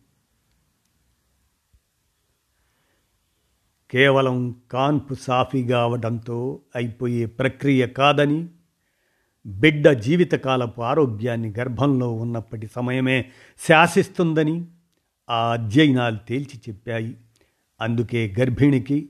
కేవలం 3.90 4.54
కాన్పు 4.72 5.14
సాఫీగా 5.14 5.82
అవడంతో 5.82 6.60
అయిపోయే 6.76 7.26
ప్రక్రియ 7.26 7.86
కాదని 7.86 8.48
బిడ్డ 9.46 9.88
జీవితకాలపు 9.88 10.82
ఆరోగ్యాన్ని 10.82 11.54
గర్భంలో 11.58 12.12
ఉన్నప్పటి 12.12 12.66
సమయమే 12.66 13.30
శాసిస్తుందని 13.68 14.64
ఆ 15.30 15.52
అధ్యయనాలు 15.52 16.16
తేల్చి 16.28 16.60
చెప్పాయి. 16.68 17.16
అందుకే 17.80 18.34
గర్భిణికి 18.40 19.08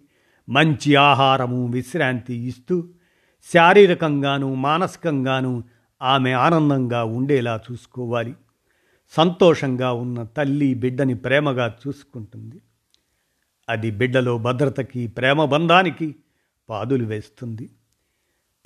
మంచి 0.49 0.95
ఆహారము 0.95 1.67
విశ్రాంతి 1.67 2.35
ఇస్తూ 2.35 2.89
శారీరకంగాను 3.55 4.55
మానసికంగాను 4.55 5.65
ఆమె 6.03 6.33
ఆనందంగా 6.33 7.05
ఉండేలా 7.05 7.61
చూసుకోవాలి. 7.73 8.35
సంతోషంగా 9.09 9.93
ఉన్న 9.93 10.23
తల్లి 10.23 10.75
బిడ్డని 10.75 11.15
ప్రేమగా 11.15 11.75
చూసుకుంటుంది. 11.87 12.61
అది 13.69 13.91
బిడ్డలో 13.91 14.39
భద్రతకి 14.39 15.07
ప్రేమ 15.07 15.45
బంధానికి 15.45 16.15
పాదులు 16.69 17.05
వేస్తుంది. 17.05 17.71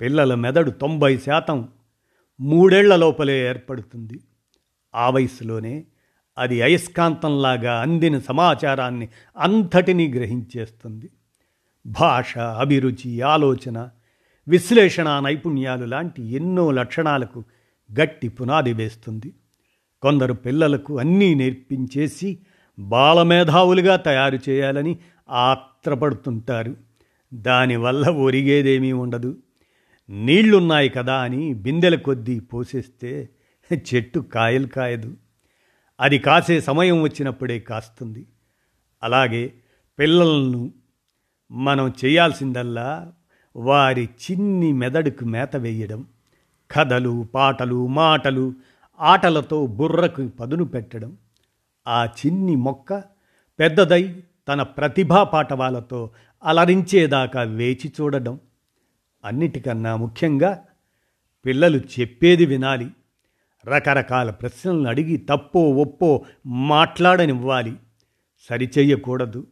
పిల్లల 0.01 0.35
మెదడు 0.35 0.69
తొంభై 0.69 1.17
శాతం 1.17 1.69
మూడేళ్ళ 2.41 2.95
లోపలే 2.95 3.49
ఏర్పడుతుంది. 3.49 4.19
ఆ 4.95 5.09
వయసులోనే 5.09 5.83
అది 6.37 6.61
అయస్కాంతంలాగా 6.61 7.81
అందిన 7.81 8.19
సమాచారాన్ని 8.19 9.07
అంతటినీ 9.37 10.13
గ్రహించేస్తుంది. 10.13 11.09
భాష 11.85 12.37
అభిరుచి 12.37 13.21
ఆలోచన 13.21 13.89
విశ్లేషణ 14.47 15.19
నైపుణ్యాలు 15.19 15.85
లాంటి 15.85 16.23
ఎన్నో 16.23 16.71
లక్షణాలకు 16.71 17.43
గట్టి 17.99 18.29
పునాది 18.29 18.73
వేస్తుంది. 18.73 19.33
కొందరు 20.01 20.33
పిల్లలకు 20.33 20.99
అన్నీ 20.99 21.35
నేర్పించేసి 21.35 22.37
బాలమేధావులుగా 22.81 23.95
తయారు 23.95 24.39
చేయాలని 24.49 24.97
ఆత్రపడుతుంటారు. 25.29 26.75
దానివల్ల 27.33 28.09
ఒరిగేదేమీ 28.09 28.91
ఉండదు. 28.91 29.37
నీళ్ళున్నాయి 30.09 30.89
కదా 30.89 31.15
అని 31.15 31.53
బిందెల 31.53 31.95
కొద్దీ 31.95 32.39
పోసేస్తే 32.39 33.29
చెట్టు 33.73 34.19
కాయలు 34.19 34.67
కాయదు. 34.67 35.17
అది 35.99 36.19
కాసే 36.19 36.61
సమయం 36.61 37.01
వచ్చినప్పుడే 37.01 37.59
కాస్తుంది. 37.59 38.27
అలాగే 39.03 39.53
పిల్లలను 39.99 40.73
మనం 41.51 41.93
చేయాల్సిందల్లా 42.05 43.13
వారి 43.55 44.03
చిన్ని 44.03 44.73
మెదడుకు 44.73 45.25
మేత 45.25 45.55
వేయడం. 45.55 46.05
కథలు 46.71 47.27
పాటలు 47.35 47.87
మాటలు 47.87 48.53
ఆటలతో 48.99 49.67
బుర్రకు 49.67 50.27
పదును 50.27 50.65
పెట్టడం. 50.65 51.17
ఆ 51.87 52.05
చిన్ని 52.05 52.55
మొక్క 52.55 53.03
పెద్దదై 53.59 54.23
తన 54.47 54.63
ప్రతిభా 54.63 55.23
పాటవాలతో 55.23 56.09
అలరించేదాకా 56.43 57.41
వేచి 57.41 57.93
చూడడం. 58.01 58.39
అన్నిటికన్నా 59.25 59.95
ముఖ్యంగా 59.95 60.65
పిల్లలు 61.45 61.77
చెప్పేది 61.77 62.45
వినాలి. 62.45 62.87
రకరకాల 63.67 64.31
ప్రశ్నలను 64.31 64.89
అడిగి 64.89 65.17
తప్పో 65.17 65.69
ఒప్పో 65.69 66.25
మాట్లాడనివ్వాలి. 66.45 67.75
సరిచెయ్యకూడదు. 68.49 69.47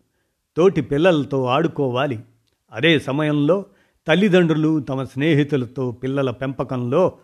తోటి 0.57 0.81
పిల్లలతో 0.81 1.45
ఆడుకోవాలి. 1.45 2.19
అదే 2.71 2.99
సమయంలో 2.99 3.65
తల్లిదండ్రులు 4.07 4.79
తమ 4.79 5.03
స్నేహితులతో 5.03 5.91
పిల్లల 5.91 6.31
పెంపకంలో 6.31 7.17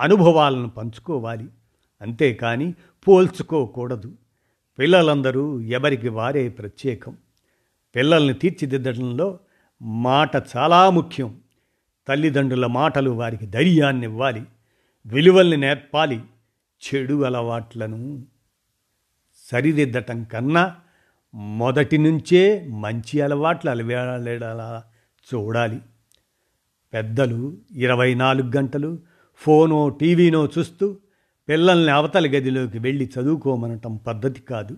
అనుభవాలను 0.00 0.68
పంచుకోవాలి. 0.68 1.46
అంతేకాని 2.00 2.74
పోల్చుకోకూడదు. 3.08 4.12
పిల్లలందరూ 4.78 5.60
ఎవరికి 5.60 6.08
వారే 6.08 6.48
ప్రత్యేకం. 6.48 7.16
పిల్లల్ని 7.96 8.34
తీర్చిదిద్దడంలో 8.34 9.38
మాట 9.82 10.56
చాలా 10.56 10.90
ముఖ్యం. 10.90 11.40
తల్లిదండ్రుల 12.08 12.66
మాటలు 12.66 13.10
వారికి 13.10 13.46
ధైర్యాన్ని 13.46 14.06
ఇవ్వాలి. 14.06 14.42
విలువల్ని 15.06 15.56
నేర్పాలి. 15.56 16.20
చెడు 16.78 17.22
అలవాట్లను 17.22 18.26
సరిదిద్దటం 19.52 20.24
కన్నా 20.24 20.76
మొదటి 21.34 21.98
నుంచే 21.98 22.68
మంచి 22.68 23.20
అలవాట్లు 23.20 23.70
అలవేళలా 23.70 24.84
చూడాలి. 25.34 25.80
పెద్దలు 26.92 27.56
ఇరవై 27.72 28.14
నాలుగు 28.14 28.52
గంటలు 28.56 28.98
ఫోనో 29.36 29.88
టీవీనో 29.88 30.48
చూస్తూ 30.58 30.96
పిల్లల్ని 31.48 31.92
అవతలి 31.92 32.28
గదిలోకి 32.28 32.78
వెళ్ళి 32.78 33.10
చదువుకోమనటం 33.18 33.96
పద్ధతి 33.96 34.40
కాదు. 34.40 34.76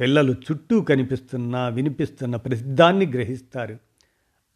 పిల్లలు 0.00 0.32
చుట్టూ 0.32 0.80
కనిపిస్తున్న 0.80 1.68
వినిపిస్తున్న 1.68 2.36
ప్రసిద్ధాన్ని 2.36 3.06
గ్రహిస్తారు. 3.06 3.78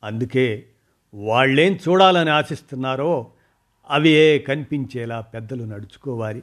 అందుకే 0.05 0.67
వాళ్ళేం 1.15 1.79
చూడాలని 1.89 2.31
ఆశిస్తున్నారో 2.31 3.31
అవే 3.91 4.39
కనిపించేలా 4.39 5.21
పెద్దలు 5.21 5.65
నడుచుకోవాలి. 5.65 6.43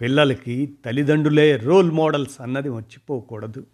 పిల్లలకి 0.00 0.74
తల్లిదండ్రులే 0.84 1.56
రోల్ 1.56 1.90
మోడల్స్ 1.90 2.40
అన్నది 2.40 2.70
మర్చిపోకూడదు. 2.70 3.66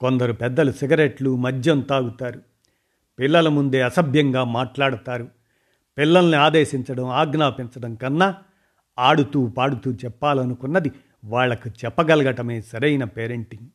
కొందరు 0.00 0.32
పెద్దలు 0.32 0.72
సిగరెట్లు 0.72 1.36
మద్యం 1.36 1.80
తాగుతారు. 1.80 2.42
పిల్లల 3.18 3.48
ముందే 3.48 3.82
అసభ్యంగా 3.82 4.44
మాట్లాడతారు. 4.44 5.28
పిల్లల్ని 5.98 6.36
ఆదేశించడం 6.36 7.06
ఆజ్ఞాపించడం 7.06 7.94
కన్నా 7.94 8.34
ఆడుతూ 8.98 9.46
పాడుతూ 9.46 9.92
చెప్పాలనుకున్నది 9.92 10.92
వాళ్ళకు 11.24 11.68
చెప్పగలగటమే 11.68 12.60
సరైన 12.60 13.04
పేరెంటింగ్. 13.04 13.68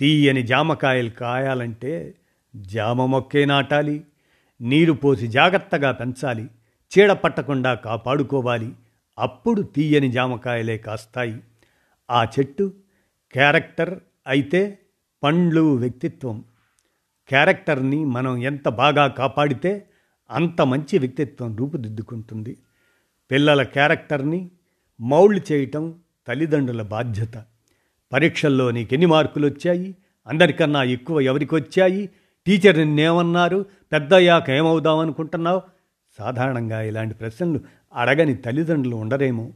తీయని 0.00 0.42
జామకాయలు 0.42 1.10
కాయాలంటే 1.10 2.14
జామ 2.56 3.04
మొక్కే 3.04 3.44
నాటాలి. 3.44 4.04
నీరు 4.60 4.92
పోసి 4.92 5.28
జాగ్రత్తగా 5.28 5.92
పెంచాలి. 5.92 6.44
చీడ 6.92 7.12
పట్టకుండా 7.12 7.74
కాపాడుకోవాలి. 7.74 8.72
అప్పుడు 9.18 9.62
తీయని 9.62 10.12
జామకాయలే 10.12 10.78
కాస్తాయి. 10.78 11.40
ఆ 12.10 12.24
చెట్టు 12.24 12.72
క్యారెక్టర్ 13.32 14.00
అయితే 14.26 14.78
పండ్లు 15.22 15.74
వ్యక్తిత్వం. 15.74 16.44
క్యారెక్టర్ని 17.28 18.04
మనం 18.04 18.42
ఎంత 18.42 18.68
బాగా 18.68 19.06
కాపాడితే 19.06 19.88
అంత 20.30 20.62
మంచి 20.62 20.98
వ్యక్తిత్వం 20.98 21.56
రూపుదిద్దుకుంటుంది. 21.56 22.58
పిల్లల 23.32 23.62
క్యారెక్టర్ని 23.62 24.50
మౌల్డ్ 25.00 25.52
చేయటం 25.52 25.94
తల్లిదండ్రుల 26.28 26.82
బాధ్యత. 26.82 27.44
పరీక్షల్లో 28.12 28.70
నీకు 28.70 28.94
ఎన్ని 28.94 29.06
మార్కులు 29.06 29.46
వచ్చాయి 29.46 29.96
అందరికన్నా 30.26 30.82
ఎక్కువ 30.82 31.20
ఎవరికి 31.20 31.54
వచ్చాయి 31.54 32.10
టీచర్ 32.46 32.78
నిన్నేమన్నారు? 32.78 33.66
పెద్దయ్యాక 33.92 34.50
ఏమవుదామనుకుంటున్నావు? 34.50 35.62
సాధారణంగా 36.18 36.82
ఇలాంటి 36.82 37.14
ప్రశ్నలు 37.14 37.60
అడగని 37.94 38.34
తల్లిదండ్రులు 38.34 38.96
ఉండరేమో. 38.96 39.52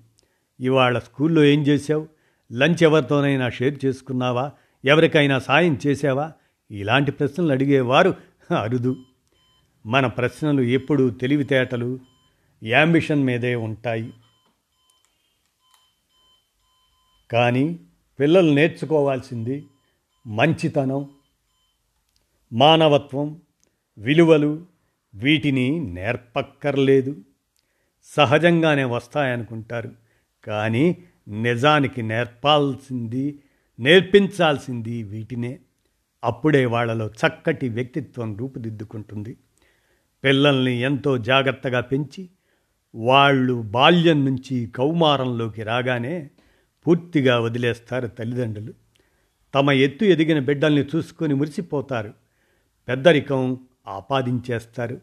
ఇవాళ 0.60 0.98
స్కూల్లో 0.98 1.44
ఏం 1.44 1.62
చేశావు? 1.62 2.06
లంచ్ 2.52 2.82
ఎవరితోనైనా 2.82 3.50
షేర్ 3.50 3.84
చేసుకున్నావా? 3.84 4.52
ఎవరికైనా 4.84 5.38
సాయం 5.38 5.78
చేసావా 5.86 6.32
ఇలాంటి 6.70 7.10
ప్రశ్నలు 7.10 7.52
అడిగేవారు 7.52 8.14
అరుదు. 8.58 8.96
మన 9.86 10.06
ప్రశ్నలు 10.06 10.62
ఎప్పుడు 10.62 11.10
తెలివితేటలు 11.10 12.15
యాంబిషన్ 12.62 13.24
మీదే 13.24 13.54
ఉంటాయి. 13.54 14.12
కానీ 17.32 17.78
పిల్లలు 18.20 18.54
నేర్చుకోవాల్సింది 18.54 19.66
మంచితనం 20.26 21.10
మానవత్వం 22.52 23.40
విలువలు 23.98 24.66
వీటిని 25.14 25.80
నేర్పక్కర్లేదు. 25.80 27.16
సహజంగానే 28.04 28.84
వస్తాయనుకుంటారు. 28.84 29.94
కానీ 30.44 31.04
నిజానికి 31.28 32.02
నేర్పాల్సింది 32.02 33.42
నేర్పించాల్సింది 33.80 35.02
వీటినే. 35.02 35.58
అప్పుడే 36.24 36.66
వాళ్ళలో 36.66 37.06
చక్కటి 37.06 37.68
వ్యక్తిత్వం 37.68 38.36
రూపుదిద్దుకుంటుంది. 38.36 39.36
పిల్లల్ని 40.24 40.78
ఎంతో 40.78 41.18
జాగ్రత్తగా 41.18 41.80
పెంచి 41.80 42.30
వాళ్ళు 42.96 43.62
బాల్యం 43.62 44.24
నుంచి 44.24 44.66
కౌమారంలోకి 44.66 45.62
రాగానే 45.62 46.30
పూర్తిగా 46.86 47.40
వదిలేస్తారు 47.40 48.06
తల్లిదండ్రులు. 48.06 48.74
తమ 49.54 49.70
ఎత్తు 49.70 50.04
ఎదిగిన 50.04 50.38
బిడ్డల్ని 50.38 50.84
చూసుకొని 50.96 51.34
మురిసిపోతారు. 51.34 52.14
పెద్దరికం 52.88 53.60
ఆపాదించేస్తారు. 53.88 55.00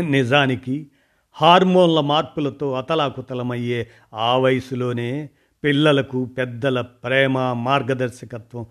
నిజానికి 0.00 0.90
హార్మోన్ల 1.32 2.00
మార్పులతో 2.00 2.72
అతలాకుతలమయ్యే 2.72 3.86
ఆ 4.14 4.38
వయసులోనే 4.38 5.30
పిల్లలకు 5.64 6.24
పెద్దల 6.24 6.80
ప్రేమ 6.80 7.52
మార్గదర్శకత్వం 7.52 8.66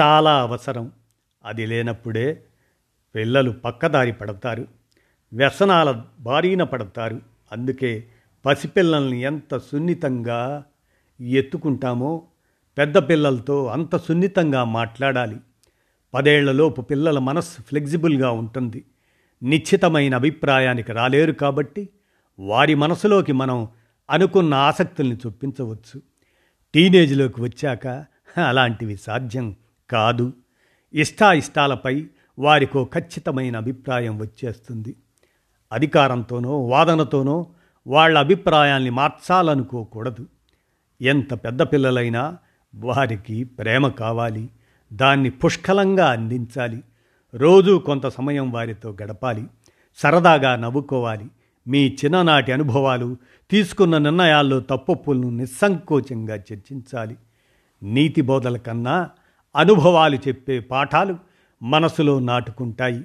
చాలా 0.00 0.40
అవసరం. 0.40 0.92
అది 1.44 1.66
లేనప్పుడే 1.66 2.44
పిల్లలు 3.14 3.50
పక్కదారి 3.50 4.12
పడతారు. 4.12 4.66
వ్యసనాల 5.32 6.02
బారిన 6.20 6.62
పడతారు. 6.62 7.20
అందుకే 7.52 8.04
పసిపిల్లల్ని 8.46 9.20
ఎంత 9.20 9.58
సున్నితంగా 9.58 10.64
ఎత్తుకుంటామో 11.20 12.22
పెద్ద 12.78 12.98
పిల్లలతో 12.98 13.66
అంత 13.66 13.96
సున్నితంగా 13.96 14.64
మాట్లాడాలి. 14.64 15.36
పదేళ్ళలోపు 16.14 16.80
పిల్లల 16.80 17.18
మనస్సు 17.18 17.62
ఫ్లెక్సిబుల్గా 17.62 18.30
ఉంటుంది. 18.30 18.84
నిశ్చితమైన 19.42 20.14
అభిప్రాయానికి 20.14 20.92
రాలేరు 20.92 21.32
కాబట్టి 21.32 21.88
వారి 22.38 22.74
మనసులోకి 22.74 23.32
మనం 23.32 23.68
అనుకున్న 24.10 24.54
ఆసక్తుల్ని 24.54 25.16
చొప్పించవచ్చు. 25.16 26.02
టీనేజ్లోకి 26.74 27.42
వచ్చాక 27.42 27.86
అలాంటివి 28.48 28.96
సాధ్యం 28.96 29.56
కాదు. 29.90 30.32
ఇష్టాయిష్టాలపై 30.94 32.06
వారికో 32.38 32.84
ఖచ్చితమైన 32.84 33.56
అభిప్రాయం 33.56 34.18
వచ్చేస్తుంది. 34.18 34.96
అధికారంతోనో 35.72 36.66
వాదనతోనో 36.66 37.46
వాళ్ళ 37.86 38.18
అభిప్రాయాల్ని 38.18 38.90
మార్చాలనుకోకూడదు. 38.90 40.26
ఎంత 41.00 41.34
పెద్ద 41.34 41.62
పిల్లలైనా 41.62 42.36
వారికి 42.74 43.44
ప్రేమ 43.44 43.88
కావాలి. 43.88 44.48
దాన్ని 44.92 45.30
పుష్కలంగా 45.30 46.10
అందించాలి. 46.10 46.82
రోజూ 47.34 47.78
కొంత 47.78 48.06
సమయం 48.06 48.50
వారితో 48.50 48.96
గడపాలి. 49.02 49.44
సరదాగా 49.96 50.56
నవ్వుకోవాలి. 50.56 51.26
మీ 51.68 51.88
చిన్ననాటి 51.88 52.52
అనుభవాలు 52.52 53.16
తీసుకున్న 53.50 53.98
నిర్ణయాల్లో 53.98 54.60
తప్పొప్పులను 54.60 55.30
నిస్సంకోచంగా 55.30 56.34
చర్చించాలి. 56.36 57.16
నీతి 57.82 58.20
బోధల 58.20 58.56
కన్నా 58.56 59.10
అనుభవాలు 59.56 60.16
చెప్పే 60.16 60.60
పాఠాలు 60.60 61.18
మనసులో 61.62 62.18
నాటుకుంటాయి. 62.18 63.04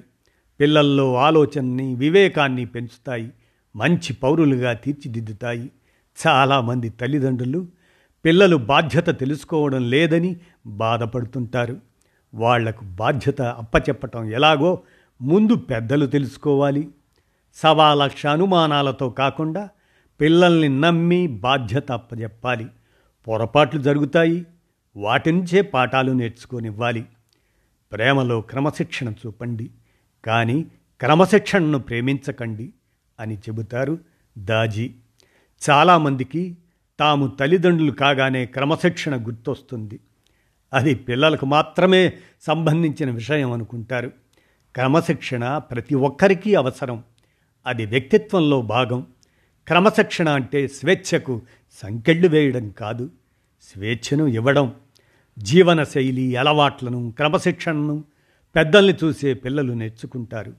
పిల్లల్లో 0.60 1.16
ఆలోచనని 1.16 1.94
వివేకాన్ని 1.94 2.66
పెంచుతాయి. 2.66 3.30
మంచి 3.76 4.12
పౌరులుగా 4.12 4.72
తీర్చిదిద్దుతాయి. 4.72 5.70
చాలామంది 6.26 6.88
తల్లిదండ్రులు 6.88 7.66
పిల్లలు 8.24 8.56
బాధ్యత 8.56 9.08
తెలుసుకోవడం 9.08 9.90
లేదని 9.90 10.36
బాధపడుతుంటారు. 10.66 11.76
వాళ్ళకు 12.34 12.84
బాధ్యత 12.84 13.42
అప్పచెప్పటం 13.42 14.30
ఎలాగో 14.30 14.82
ముందు 15.22 15.54
పెద్దలు 15.54 16.06
తెలుసుకోవాలి. 16.06 16.88
సవా 17.54 17.94
లక్ష 17.94 18.26
అనుమానాలతో 18.26 19.10
కాకుండా 19.10 19.68
పిల్లల్ని 20.20 20.80
నమ్మి 20.80 21.26
బాధ్యత 21.26 21.92
అప్పచెప్పాలి 21.92 22.66
పొరపాట్లు 23.28 23.82
జరుగుతాయి. 23.82 24.46
వాటి 24.96 25.32
నుంచే 25.32 25.62
పాఠాలు 25.62 26.12
నేర్చుకొనివ్వాలి. 26.12 27.04
ప్రేమలో 27.92 28.40
క్రమశిక్షణ 28.40 29.12
చూపండి. 29.12 29.70
కానీ 30.24 30.62
క్రమశిక్షణను 31.00 31.78
ప్రేమించకండి. 31.78 32.72
అని 33.20 33.36
చెబుతారు 33.36 33.98
దాజీ. 34.38 34.90
చాలామందికి 35.70 36.56
తాము 37.00 37.26
తల్లిదండ్రులు 37.26 37.92
కాగానే 37.92 38.46
క్రమశిక్షణ 38.46 39.26
గుర్తొస్తుంది. 39.26 40.00
అది 40.72 40.94
పిల్లలకు 40.94 41.46
మాత్రమే 41.46 42.12
సంబంధించిన 42.42 43.10
విషయం 43.10 43.52
అనుకుంటారు. 43.52 44.12
క్రమశిక్షణ 44.74 45.58
ప్రతి 45.58 45.94
ఒక్కరికి 45.94 46.54
అవసరం. 46.54 47.04
అది 47.66 47.86
వ్యక్తిత్వంలో 47.86 48.62
భాగం. 48.62 49.06
క్రమశిక్షణ 49.66 50.28
అంటే 50.28 50.68
స్వేచ్ఛకు 50.68 51.42
సంకెళ్ళు 51.82 52.28
వేయడం 52.28 52.68
కాదు 52.68 53.10
స్వేచ్ఛను 53.62 54.26
ఇవ్వడం. 54.26 54.74
జీవనశైలి 55.38 56.36
అలవాట్లను 56.36 57.10
క్రమశిక్షణను 57.10 58.04
పెద్దల్ని 58.56 58.94
చూసే 59.04 59.34
పిల్లలు 59.34 59.72
నేర్చుకుంటారు. 59.72 60.52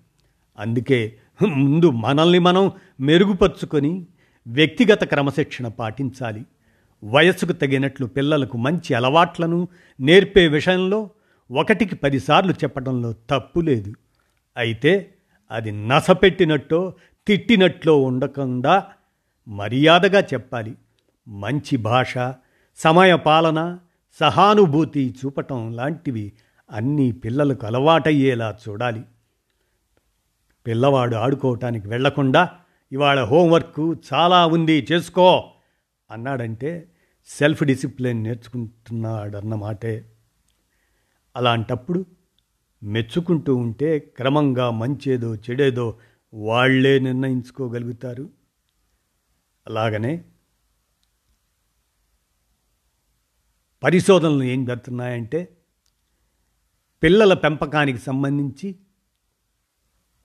అందుకే 0.59 1.17
ముందు 1.47 1.89
మనల్ని 1.89 2.39
మనం 2.39 2.71
మెరుగుపరుచుకొని 2.99 4.05
వ్యక్తిగత 4.47 5.03
క్రమశిక్షణ 5.03 5.67
పాటించాలి. 5.67 6.45
వయస్సుకు 7.03 7.51
తగినట్లు 7.51 8.05
పిల్లలకు 8.05 8.57
మంచి 8.57 8.93
అలవాట్లను 8.93 9.67
నేర్పే 9.99 10.47
విషయంలో 10.47 11.09
ఒకటికి 11.51 11.95
పదిసార్లు 11.95 12.51
చెప్పడంలో 12.51 13.13
తప్పు 13.13 13.59
లేదు. 13.59 13.93
అయితే 14.57 15.09
అది 15.51 15.87
నసపెట్టినట్టో 15.87 16.93
తిట్టినట్లో 17.27 18.01
ఉండకుండా 18.01 18.83
మర్యాదగా 19.47 20.21
చెప్పాలి. 20.21 20.75
మంచి 21.27 21.77
భాష 21.77 22.13
సమయ 22.77 23.15
పాలన 23.15 23.77
సహానుభూతి 24.19 25.15
చూపటం 25.25 25.73
లాంటివి 25.73 26.31
అన్నీ 26.71 27.11
పిల్లలకు 27.11 27.65
అలవాటయ్యేలా 27.65 28.57
చూడాలి. 28.69 29.01
పిల్లవాడు 30.65 31.15
ఆడుకోవటానికి 31.15 31.87
వెళ్ళకుండా 31.87 32.57
ఇవాళ 32.91 33.23
హోంవర్క్ 33.23 33.95
చాలా 34.13 34.47
ఉంది 34.47 34.87
చేసుకో 34.91 35.53
అన్నాడంటే 36.11 36.91
సెల్ఫ్ 37.27 37.63
డిసిప్లిన్ 37.63 38.23
నేర్చుకుంటున్నాడన్నమాటే. 38.23 40.05
అలాంటప్పుడు 41.35 42.05
మెచ్చుకుంటూ 42.83 43.55
ఉంటే 43.55 43.99
క్రమంగా 43.99 44.71
మంచేదో 44.71 45.35
చెడేదో 45.35 45.97
వాళ్ళే 46.33 46.99
నిర్ణయించుకోగలుగుతారు. 46.99 48.29
అలాగనే 49.67 50.25
పరిశోధనలు 53.83 54.43
ఏం 54.43 54.65
జరుగుతున్నాయంటే 54.65 55.47
పిల్లల 57.03 57.33
పెంపకానికి 57.33 57.99
సంబంధించి 57.99 58.75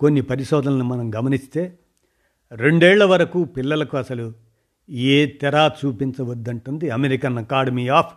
కొన్ని 0.01 0.21
పరిశోధనలు 0.21 0.85
మనం 0.85 1.15
గమనిస్తే 1.15 1.79
రెండేళ్ళ 2.53 3.05
వరకు 3.05 3.45
పిల్లలకు 3.45 3.97
అసలు 3.97 4.33
ఏ 4.91 5.27
తెరా 5.27 5.73
చూపించవద్దంటుంది 5.85 6.91
అమెరికన్ 6.91 7.39
అకాడమీ 7.39 7.89
ఆఫ్ 7.89 8.15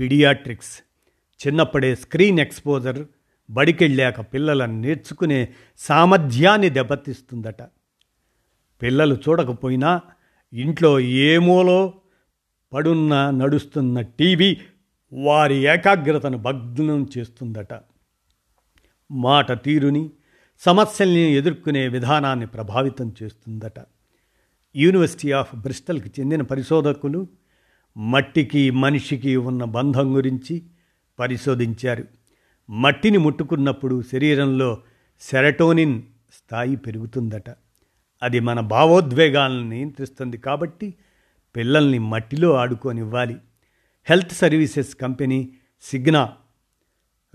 పిడియాట్రిక్స్. 0.00 0.82
చిన్నప్పుడే 1.46 1.94
స్క్రీన్ 1.94 2.40
ఎక్స్పోజర్ 2.40 3.04
బడికెళ్ళాక 3.50 4.20
పిల్లల 4.20 4.64
నేర్చుకునే 4.64 5.48
సామర్థ్యాన్ని 5.78 6.68
దెబ్బతీస్తుందట. 6.68 7.62
పిల్లలు 8.82 9.14
చూడకపోయినా 9.14 10.00
ఇంట్లో 10.52 11.00
ఏమోలో 11.00 11.94
పడున్న 12.72 13.30
నడుస్తున్న 13.30 14.00
టీవీ 14.00 14.60
వారి 15.12 15.54
ఏకాగ్రతను 15.54 16.38
భగ్నం 16.38 17.08
చేస్తుందట. 17.18 17.80
మాట 19.10 19.64
తీరుని 19.64 20.10
సమస్యల్ని 20.60 21.20
ఎదుర్కొనే 21.20 21.88
విధానాన్ని 21.88 22.46
ప్రభావితం 22.46 23.14
చేస్తుందట. 23.22 23.72
యూనివర్సిటీ 24.76 25.32
ఆఫ్ 25.32 25.54
బ్రిస్టల్కి 25.54 26.10
చెందిన 26.20 26.42
పరిశోధకులు 26.42 27.26
మట్టికి 27.96 28.70
మనిషికి 28.70 29.36
ఉన్న 29.36 29.64
బంధం 29.64 30.16
గురించి 30.16 30.62
పరిశోధించారు. 31.18 32.04
మట్టిని 32.70 33.18
ముట్టుకున్నప్పుడు 33.18 34.02
శరీరంలో 34.02 34.82
సెరటోనిన్ 35.20 36.02
స్థాయి 36.32 36.76
పెరుగుతుందట. 36.76 37.50
అది 38.22 38.40
మన 38.40 38.60
భావోద్వేగాలను 38.60 39.68
నియంత్రిస్తుంది 39.68 40.38
కాబట్టి 40.38 40.94
పిల్లల్ని 41.56 41.98
మట్టిలో 41.98 42.54
ఆడుకోనివ్వాలి. 42.54 43.36
హెల్త్ 44.08 44.32
సర్వీసెస్ 44.32 44.96
కంపెనీ 44.96 45.52
సిగ్నా 45.82 46.32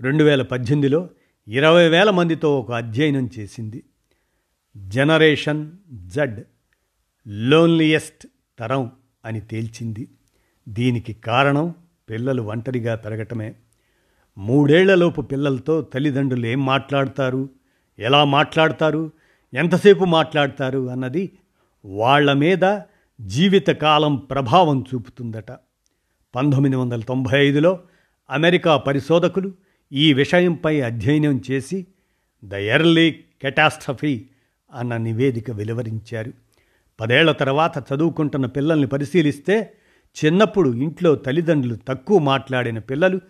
రెండు 0.00 0.24
వేల 0.24 0.42
పద్దెనిమిదిలో 0.42 1.08
ఇరవై 1.48 1.88
వేల 1.88 2.10
మందితో 2.10 2.60
ఒక 2.60 2.72
అధ్యయనం 2.72 3.30
చేసింది. 3.38 3.84
జనరేషన్ 4.76 5.70
జడ్ 5.90 6.40
లోన్లియెస్ట్ 7.28 8.26
తరం 8.58 8.92
అని 9.24 9.40
తేల్చింది. 9.40 10.08
దీనికి 10.68 11.12
కారణం 11.12 11.74
పిల్లలు 12.10 12.42
ఒంటరిగా 12.42 12.94
పెరగటమే. 12.94 13.54
మూడేళ్ళలోపు 14.38 15.20
పిల్లలతో 15.20 15.82
తల్లిదండ్రులు 15.82 16.46
ఏం 16.46 16.66
మాట్లాడతారు? 16.66 17.48
ఎలా 17.98 18.24
మాట్లాడతారు? 18.24 19.10
ఎంతసేపు 19.54 20.04
మాట్లాడతారు? 20.04 20.90
అన్నది 20.90 21.32
వాళ్ళ 21.84 22.32
మీద 22.32 22.80
జీవితకాలం 23.20 24.16
ప్రభావం 24.16 24.84
చూపుతుందట. 24.94 25.52
పంతొమ్మిది 26.34 26.76
వందల 26.76 27.00
తొంభై 27.00 27.46
ఐదులో 27.46 27.80
అమెరికా 28.30 28.76
పరిశోధకులు 28.76 29.52
ఈ 29.92 30.12
విషయంపై 30.12 30.80
అధ్యయనం 30.80 31.42
చేసి 31.50 31.86
ద 32.44 32.54
ఎర్లీ 32.54 33.10
కెటాస్ట్రఫీ 33.42 34.26
అన్న 34.72 34.96
నివేదిక 34.96 35.50
వెలువరించారు. 35.50 36.32
పదేళ్ళ 37.00 37.32
తర్వాత 37.32 37.84
చదువుకుంటున్న 37.92 38.46
పిల్లల్ని 38.46 38.86
పరిశీలిస్తే 38.86 39.74
చిన్నప్పుడు 40.24 40.70
ఇంట్లో 40.70 41.14
తల్లిదండ్రులు 41.14 41.78
తక్కువ 41.88 42.18
మాట్లాడిన 42.18 42.78
పిల్లలు 42.78 43.20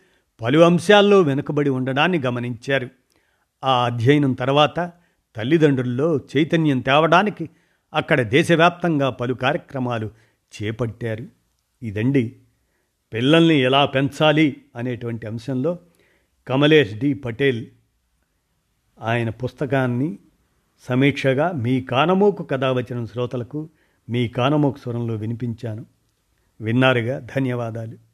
పలు 0.41 0.59
అంశాల్లో 0.59 1.21
వెనుకబడి 1.21 1.71
ఉండడాన్ని 1.71 2.19
గమనించారు. 2.19 2.89
ఆ 3.65 3.85
అధ్యయనం 3.85 4.33
తర్వాత 4.33 4.93
తల్లిదండ్రుల్లో 5.37 6.21
చైతన్యం 6.37 6.81
తేవడానికి 6.81 7.51
అక్కడ 7.95 8.23
దేశవ్యాప్తంగా 8.23 9.11
పలు 9.11 9.35
కార్యక్రమాలు 9.35 10.11
చేపట్టారు. 10.53 11.27
ఇదండి 11.83 12.37
పిల్లల్ని 13.13 13.61
ఎలా 13.61 13.85
పెంచాలి 13.85 14.57
అనేటువంటి 14.77 15.27
అంశంలో 15.27 15.79
కమలేష్ 16.49 16.95
డి 16.95 17.15
పటేల్ 17.15 17.67
ఆయన 19.01 19.31
పుస్తకాన్ని 19.31 20.19
సమీక్షగా 20.79 21.53
మీ 21.53 21.81
కానమోకు 21.81 22.43
కథ 22.43 22.65
వచ్చిన 22.65 23.05
శ్రోతలకు 23.05 23.69
మీ 24.11 24.29
కానమోకు 24.29 24.79
స్వరంలో 24.79 25.15
వినిపించాను. 25.15 25.87
విన్నారుగా? 26.61 27.19
ధన్యవాదాలు. 27.19 28.08